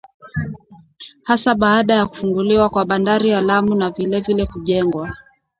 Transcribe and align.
hasa 1.23 1.55
baada 1.55 1.93
ya 1.93 2.05
kufunguliwa 2.05 2.69
kwa 2.69 2.85
bandari 2.85 3.29
ya 3.29 3.41
Lamu 3.41 3.75
na 3.75 3.89
vilevile 3.91 4.45
kujengwa 4.45 5.17